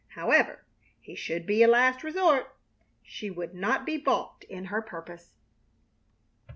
[0.15, 0.65] However,
[0.99, 2.55] he should be a last resort.
[3.03, 5.35] She would not be balked in her purpose.